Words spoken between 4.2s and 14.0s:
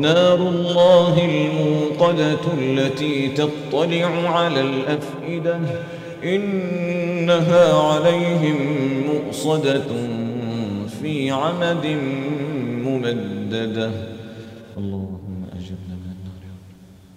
على الأفئدة إنها عليهم مؤصدة في عمد ممددة.